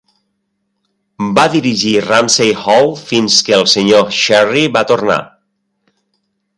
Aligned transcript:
Va 1.39 1.43
dirigir 1.57 1.93
Rumsey 2.07 2.55
Hall 2.63 2.91
fins 3.13 3.39
que 3.51 3.57
el 3.61 3.69
Sr 3.77 4.03
Sherry 4.25 4.69
va 4.79 4.87
tornar. 4.95 5.23